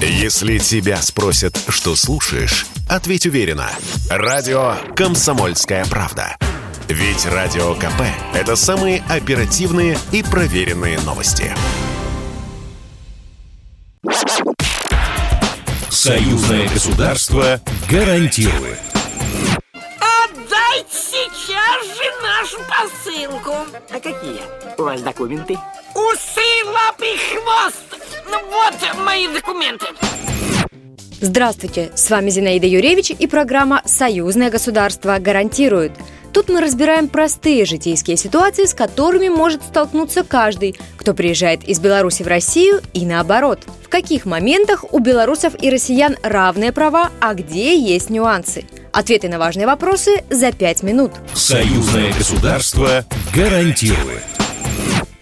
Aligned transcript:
Если 0.00 0.58
тебя 0.58 1.00
спросят, 1.00 1.58
что 1.68 1.96
слушаешь, 1.96 2.66
ответь 2.88 3.24
уверенно. 3.24 3.70
Радио 4.10 4.74
«Комсомольская 4.94 5.86
правда». 5.86 6.36
Ведь 6.88 7.24
Радио 7.24 7.74
КП– 7.74 8.02
это 8.34 8.56
самые 8.56 9.02
оперативные 9.08 9.98
и 10.12 10.22
проверенные 10.22 11.00
новости. 11.00 11.52
Союзное 15.88 16.68
государство 16.68 17.60
гарантирует. 17.90 18.78
Отдайте 19.72 20.92
сейчас 20.92 21.86
же 21.96 22.04
нашу 22.22 22.58
посылку. 22.68 23.54
А 23.90 23.94
какие 23.94 24.42
у 24.76 24.82
вас 24.82 25.00
документы? 25.00 25.58
Усы, 25.94 26.64
лапы, 26.66 27.16
хвост. 27.32 27.85
Ну 28.28 28.38
вот 28.50 29.04
мои 29.04 29.28
документы. 29.28 29.86
Здравствуйте, 31.20 31.90
с 31.94 32.10
вами 32.10 32.30
Зинаида 32.30 32.66
Юревич 32.66 33.10
и 33.10 33.26
программа 33.26 33.82
«Союзное 33.84 34.50
государство 34.50 35.16
гарантирует». 35.18 35.92
Тут 36.32 36.50
мы 36.50 36.60
разбираем 36.60 37.08
простые 37.08 37.64
житейские 37.64 38.18
ситуации, 38.18 38.66
с 38.66 38.74
которыми 38.74 39.30
может 39.30 39.62
столкнуться 39.62 40.22
каждый, 40.22 40.78
кто 40.98 41.14
приезжает 41.14 41.64
из 41.64 41.80
Беларуси 41.80 42.22
в 42.22 42.26
Россию 42.26 42.82
и 42.92 43.06
наоборот. 43.06 43.60
В 43.82 43.88
каких 43.88 44.26
моментах 44.26 44.84
у 44.92 44.98
белорусов 44.98 45.54
и 45.62 45.70
россиян 45.70 46.16
равные 46.22 46.72
права, 46.72 47.10
а 47.20 47.32
где 47.32 47.78
есть 47.78 48.10
нюансы? 48.10 48.66
Ответы 48.92 49.28
на 49.28 49.38
важные 49.38 49.66
вопросы 49.66 50.24
за 50.28 50.52
пять 50.52 50.82
минут. 50.82 51.12
Союзное 51.32 52.12
государство 52.12 53.06
гарантирует. 53.34 54.35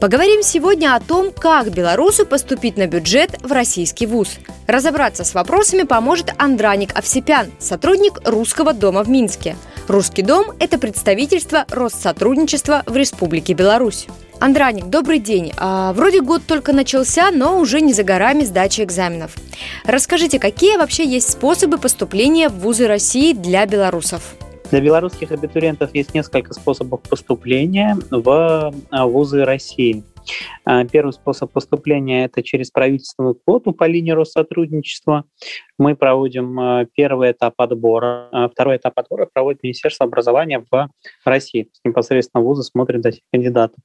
Поговорим 0.00 0.42
сегодня 0.42 0.94
о 0.94 1.00
том, 1.00 1.32
как 1.32 1.70
белорусу 1.70 2.26
поступить 2.26 2.76
на 2.76 2.86
бюджет 2.86 3.30
в 3.42 3.50
российский 3.50 4.06
вуз. 4.06 4.36
Разобраться 4.66 5.24
с 5.24 5.32
вопросами 5.32 5.84
поможет 5.84 6.34
Андраник 6.36 6.96
Овсепян, 6.96 7.50
сотрудник 7.58 8.20
Русского 8.26 8.74
дома 8.74 9.02
в 9.02 9.08
Минске. 9.08 9.56
Русский 9.88 10.20
дом– 10.20 10.52
это 10.60 10.78
представительство 10.78 11.64
Россотрудничества 11.70 12.82
в 12.84 12.94
Республике 12.94 13.54
Беларусь. 13.54 14.06
Андраник, 14.38 14.86
добрый 14.86 15.18
день. 15.18 15.52
А, 15.56 15.94
вроде 15.94 16.20
год 16.20 16.42
только 16.46 16.74
начался, 16.74 17.30
но 17.30 17.58
уже 17.58 17.80
не 17.80 17.94
за 17.94 18.02
горами 18.02 18.44
сдачи 18.44 18.82
экзаменов. 18.82 19.32
Расскажите, 19.84 20.38
какие 20.38 20.76
вообще 20.76 21.06
есть 21.06 21.32
способы 21.32 21.78
поступления 21.78 22.50
в 22.50 22.58
вузы 22.58 22.86
России 22.86 23.32
для 23.32 23.64
белорусов? 23.64 24.34
Для 24.70 24.80
белорусских 24.80 25.30
абитуриентов 25.30 25.94
есть 25.94 26.12
несколько 26.12 26.52
способов 26.52 27.02
поступления 27.02 27.96
в 28.10 28.74
а, 28.90 29.06
вузы 29.06 29.44
России. 29.44 30.02
А, 30.64 30.84
первый 30.84 31.12
способ 31.12 31.52
поступления– 31.52 32.24
это 32.26 32.42
через 32.42 32.72
правительственную 32.72 33.36
квоту 33.36 33.70
по 33.70 33.84
линии 33.84 34.10
Россотрудничества. 34.10 35.24
Мы 35.78 35.94
проводим 35.94 36.58
а, 36.58 36.84
первый 36.96 37.30
этап 37.30 37.54
отбора. 37.58 38.48
Второй 38.52 38.78
этап 38.78 38.98
отбора 38.98 39.28
проводит 39.32 39.62
Министерство 39.62 40.04
образования 40.04 40.64
в 40.68 40.90
России. 41.24 41.62
То 41.62 41.70
есть 41.70 41.80
непосредственно 41.84 42.42
вузы 42.42 42.64
смотрят 42.64 43.06
этих 43.06 43.20
кандидатов. 43.32 43.78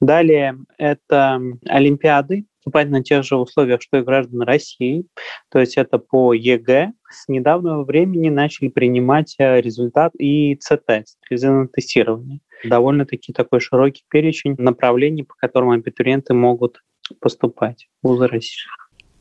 Далее 0.00 0.56
это 0.76 1.40
олимпиады, 1.68 2.46
поступать 2.60 2.90
на 2.90 3.02
тех 3.02 3.24
же 3.24 3.36
условиях, 3.36 3.80
что 3.82 3.98
и 3.98 4.02
граждан 4.02 4.42
России. 4.42 5.06
То 5.50 5.58
есть 5.58 5.76
это 5.76 5.98
по 5.98 6.32
ЕГЭ. 6.34 6.92
С 7.10 7.28
недавнего 7.28 7.84
времени 7.84 8.28
начали 8.28 8.68
принимать 8.68 9.34
э, 9.38 9.60
результат 9.60 10.12
и 10.18 10.58
специализированное 10.60 11.68
тестирование. 11.68 12.40
Довольно-таки 12.64 13.32
такой 13.32 13.60
широкий 13.60 14.04
перечень 14.08 14.54
направлений, 14.58 15.22
по 15.22 15.34
которым 15.34 15.70
абитуриенты 15.70 16.34
могут 16.34 16.82
поступать 17.20 17.88
в 18.02 18.08
вузы 18.08 18.26
России. 18.26 18.66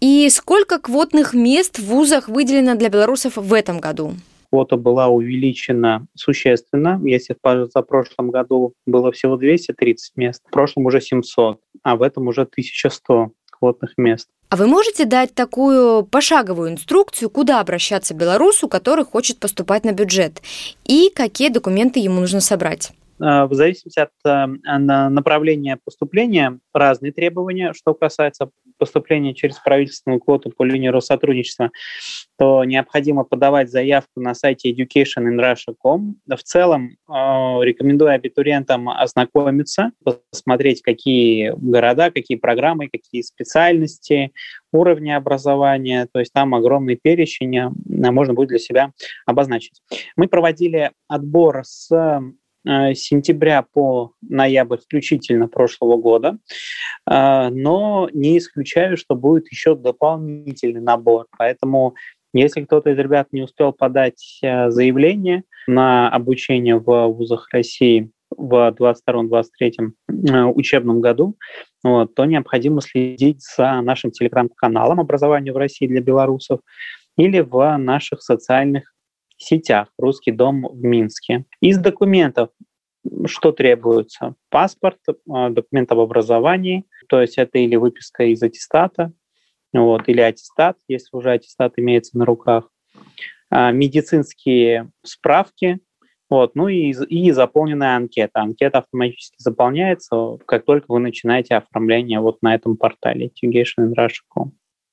И 0.02 0.30
сколько 0.30 0.80
квотных 0.80 1.34
мест 1.34 1.80
в 1.80 1.86
вузах 1.86 2.28
выделено 2.30 2.76
для 2.76 2.90
белорусов 2.90 3.38
в 3.38 3.54
этом 3.54 3.80
году? 3.80 4.14
квота 4.50 4.78
была 4.78 5.08
увеличена 5.08 6.08
существенно. 6.16 7.00
Если 7.04 7.36
в 7.36 7.82
прошлом 7.84 8.32
году 8.32 8.74
было 8.86 9.12
всего 9.12 9.38
230 9.38 10.18
мест, 10.18 10.44
в 10.46 10.52
прошлом 10.52 10.86
уже 10.86 11.02
700, 11.02 11.60
а 11.84 11.96
в 11.96 12.02
этом 12.02 12.28
уже 12.28 12.42
1100 12.42 13.32
квотных 13.52 13.98
мест. 13.98 14.30
А 14.50 14.56
вы 14.56 14.68
можете 14.68 15.06
дать 15.06 15.36
такую 15.36 16.04
пошаговую 16.06 16.72
инструкцию, 16.72 17.30
куда 17.30 17.60
обращаться 17.60 18.16
белорусу, 18.16 18.68
который 18.68 19.06
хочет 19.06 19.40
поступать 19.40 19.84
на 19.84 19.92
бюджет, 19.92 20.42
и 20.86 21.12
какие 21.14 21.50
документы 21.50 22.00
ему 22.00 22.22
нужно 22.22 22.42
собрать? 22.42 22.92
А, 23.22 23.46
в 23.48 23.54
зависимости 23.54 24.00
от 24.00 24.12
э, 24.26 24.46
направления 24.78 25.78
поступления 25.84 26.60
разные 26.74 27.12
требования. 27.12 27.74
Что 27.74 27.94
касается 27.94 28.50
поступления 28.80 29.36
через 29.36 29.60
правительственную 29.60 30.20
квоту 30.20 30.50
по 30.50 30.64
линии 30.64 30.88
Россотрудничества, 30.88 31.70
то 32.38 32.64
необходимо 32.64 33.24
подавать 33.24 33.70
заявку 33.70 34.22
на 34.22 34.34
сайте 34.34 34.72
educationinrussia.com. 34.72 36.16
В 36.28 36.44
целом 36.44 36.90
э, 36.90 37.12
рекомендую 37.12 38.12
абитуриентам 38.12 38.90
ознакомиться, 38.90 39.92
посмотреть, 40.32 40.82
какие 40.82 41.54
города, 41.56 42.10
какие 42.10 42.38
программы, 42.38 42.90
какие 42.90 43.22
специальности, 43.22 44.32
уровни 44.72 45.12
образования, 45.12 46.08
то 46.12 46.20
есть 46.20 46.32
там 46.34 46.56
огромный 46.56 46.96
перечень 46.96 47.58
э, 47.58 47.70
можно 47.86 48.34
будет 48.34 48.50
для 48.50 48.60
себя 48.60 48.94
обозначить. 49.26 49.82
Мы 50.16 50.28
проводили 50.28 50.92
отбор 51.08 51.62
с 51.64 51.90
сентября 52.66 53.66
по 53.74 54.14
ноябрь 54.22 54.78
включительно 54.78 55.48
прошлого 55.48 55.98
года, 55.98 56.38
э, 57.10 57.50
но 57.50 58.10
не 58.14 58.38
исключаю, 58.38 58.98
что 58.98 59.16
будет 59.16 59.52
еще 59.52 59.76
дополнительный 59.76 60.82
набор. 60.82 61.28
Поэтому 61.38 61.96
если 62.34 62.64
кто-то 62.64 62.92
из 62.92 62.98
ребят 62.98 63.28
не 63.32 63.42
успел 63.42 63.74
подать 63.74 64.40
э, 64.42 64.70
заявление 64.70 65.44
на 65.68 66.10
обучение 66.10 66.78
в 66.78 67.08
вузах 67.08 67.50
России 67.52 68.12
в 68.30 68.76
2022-2023 68.78 70.52
учебном 70.54 71.02
году, 71.02 71.36
вот, 71.84 72.14
то 72.14 72.26
необходимо 72.26 72.82
следить 72.82 73.42
за 73.42 73.82
нашим 73.82 74.12
телеграм-каналом 74.12 75.00
«Образование 75.00 75.54
в 75.54 75.58
России 75.58 75.88
для 75.88 76.02
белорусов» 76.02 76.60
или 77.18 77.40
в 77.40 77.78
наших 77.78 78.22
социальных 78.22 78.94
сетях 79.40 79.90
«Русский 79.98 80.32
дом» 80.32 80.68
в 80.68 80.84
Минске. 80.84 81.46
Из 81.62 81.78
документов 81.78 82.50
что 83.26 83.52
требуется? 83.52 84.36
Паспорт, 84.50 85.00
а, 85.30 85.50
документ 85.50 85.92
об 85.92 86.00
образовании, 86.00 86.86
то 87.08 87.22
есть 87.22 87.38
это 87.38 87.58
или 87.58 87.76
выписка 87.76 88.26
из 88.26 88.44
аттестата, 88.44 89.14
вот, 89.74 90.08
или 90.08 90.22
аттестат, 90.22 90.78
если 90.88 91.16
уже 91.16 91.32
аттестат 91.32 91.74
имеется 91.78 92.18
на 92.18 92.26
руках, 92.26 92.70
а, 93.50 93.72
медицинские 93.72 94.92
справки, 95.04 95.80
вот, 96.30 96.54
ну 96.54 96.68
и, 96.68 96.92
и 96.92 97.32
заполненная 97.32 97.96
анкета. 97.96 98.42
Анкета 98.42 98.80
автоматически 98.80 99.38
заполняется, 99.40 100.38
как 100.46 100.66
только 100.66 100.86
вы 100.90 101.00
начинаете 101.00 101.56
оформление 101.56 102.20
вот 102.20 102.42
на 102.44 102.54
этом 102.54 102.78
портале 102.78 103.32
educationinrussia.com. 103.44 104.52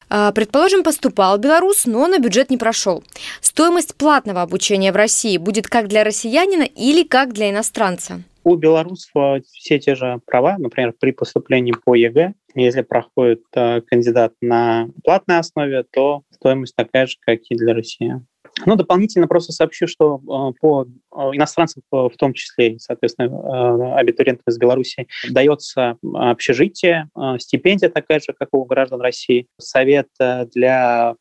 А, 0.08 0.32
предположим, 0.32 0.82
поступал 0.82 1.38
белорус, 1.38 1.86
но 1.86 2.06
на 2.06 2.18
бюджет 2.18 2.50
не 2.50 2.56
прошел. 2.56 3.02
Стоимость 3.40 3.96
платного 3.96 4.42
обучения 4.42 4.92
в 4.92 4.96
России 4.96 5.36
будет 5.36 5.66
как 5.66 5.88
для 5.88 6.04
россиянина 6.04 6.62
или 6.62 7.02
как 7.02 7.32
для 7.32 7.50
иностранца? 7.50 8.22
У 8.44 8.54
белорусов 8.54 9.42
все 9.52 9.80
те 9.80 9.96
же 9.96 10.20
права, 10.24 10.56
например, 10.58 10.94
при 10.98 11.10
поступлении 11.10 11.74
по 11.84 11.96
ЕГЭ, 11.96 12.34
если 12.54 12.82
проходит 12.82 13.42
э, 13.56 13.80
кандидат 13.80 14.34
на 14.40 14.88
платной 15.02 15.38
основе, 15.38 15.84
то 15.92 16.22
стоимость 16.30 16.76
такая 16.76 17.06
же, 17.06 17.16
как 17.20 17.40
и 17.48 17.56
для 17.56 17.74
россиян. 17.74 18.26
Ну, 18.64 18.74
дополнительно 18.74 19.28
просто 19.28 19.52
сообщу, 19.52 19.86
что 19.86 20.16
э, 20.16 20.52
по 20.60 20.84
э, 20.84 21.18
иностранцам, 21.34 21.82
в 21.90 22.12
том 22.16 22.32
числе, 22.32 22.78
соответственно, 22.78 23.26
э, 23.26 23.98
абитуриентам 23.98 24.44
из 24.48 24.56
Беларуси, 24.56 25.06
дается 25.28 25.98
общежитие, 26.14 27.10
стипендия 27.38 27.90
такая 27.90 28.20
же, 28.20 28.32
как 28.32 28.48
у 28.52 28.64
граждан 28.64 29.00
России, 29.00 29.46
совет 29.58 30.08
для 30.54 31.14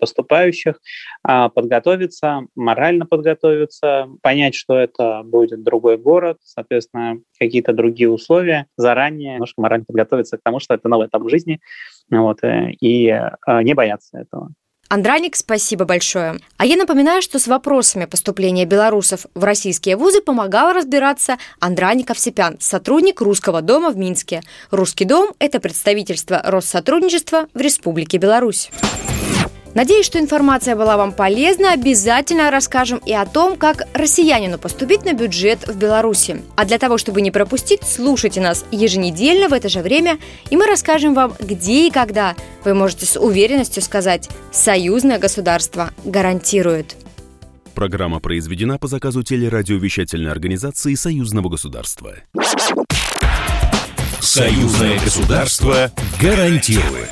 поступающих 0.00 0.80
подготовиться, 1.22 2.42
морально 2.54 3.06
подготовиться, 3.06 4.08
понять, 4.22 4.54
что 4.54 4.78
это 4.78 5.22
будет 5.24 5.62
другой 5.62 5.98
город, 5.98 6.38
соответственно, 6.42 7.18
какие-то 7.38 7.72
другие 7.72 8.10
условия, 8.10 8.66
заранее 8.76 9.34
немножко 9.34 9.60
морально 9.60 9.84
подготовиться 9.84 10.38
к 10.38 10.42
тому, 10.42 10.60
что 10.60 10.74
это 10.74 10.88
новый 10.88 11.08
этап 11.08 11.28
жизни, 11.28 11.60
вот, 12.10 12.38
и 12.42 13.20
не 13.46 13.74
бояться 13.74 14.18
этого. 14.18 14.50
Андраник, 14.92 15.36
спасибо 15.36 15.86
большое. 15.86 16.36
А 16.58 16.66
я 16.66 16.76
напоминаю, 16.76 17.22
что 17.22 17.38
с 17.38 17.46
вопросами 17.46 18.04
поступления 18.04 18.66
белорусов 18.66 19.24
в 19.34 19.42
российские 19.42 19.96
вузы 19.96 20.20
помогал 20.20 20.74
разбираться 20.74 21.38
Андраник 21.60 22.10
Овсепян, 22.10 22.58
сотрудник 22.60 23.22
Русского 23.22 23.62
дома 23.62 23.88
в 23.90 23.96
Минске. 23.96 24.42
Русский 24.70 25.06
дом– 25.06 25.30
это 25.38 25.60
представительство 25.60 26.42
Россотрудничества 26.44 27.48
в 27.54 27.60
Республике 27.62 28.18
Беларусь. 28.18 28.70
Надеюсь, 29.74 30.04
что 30.04 30.18
информация 30.18 30.76
была 30.76 30.96
вам 30.96 31.12
полезна. 31.12 31.72
Обязательно 31.72 32.50
расскажем 32.50 32.98
и 33.06 33.12
о 33.12 33.24
том, 33.24 33.56
как 33.56 33.88
россиянину 33.94 34.58
поступить 34.58 35.04
на 35.04 35.14
бюджет 35.14 35.66
в 35.66 35.76
Беларуси. 35.76 36.42
А 36.56 36.64
для 36.64 36.78
того, 36.78 36.98
чтобы 36.98 37.22
не 37.22 37.30
пропустить, 37.30 37.80
слушайте 37.84 38.40
нас 38.40 38.66
еженедельно 38.70 39.48
в 39.48 39.52
это 39.52 39.68
же 39.68 39.80
время, 39.80 40.18
и 40.50 40.56
мы 40.56 40.66
расскажем 40.66 41.14
вам, 41.14 41.34
где 41.40 41.86
и 41.86 41.90
когда. 41.90 42.34
Вы 42.64 42.74
можете 42.74 43.06
с 43.06 43.18
уверенностью 43.18 43.82
сказать 43.82 44.28
«Союзное 44.50 45.18
государство 45.18 45.90
гарантирует». 46.04 46.96
Программа 47.74 48.20
произведена 48.20 48.78
по 48.78 48.86
заказу 48.86 49.22
телерадиовещательной 49.22 50.30
организации 50.30 50.94
Союзного 50.94 51.48
государства. 51.48 52.16
Союзное 54.20 54.98
государство 55.00 55.90
гарантирует. 56.20 57.08